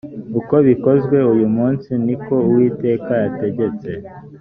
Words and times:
uko 0.39 0.55
bikozwe 0.67 1.17
uyu 1.33 1.47
munsi 1.55 1.89
ni 2.05 2.15
ko 2.25 2.35
uwiteka 2.49 3.11
yategetse 3.23 3.91